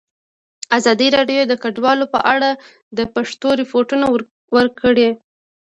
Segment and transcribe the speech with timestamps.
[0.77, 2.49] ازادي راډیو د کډوال په اړه
[2.97, 4.05] د پېښو رپوټونه
[4.57, 5.09] ورکړي.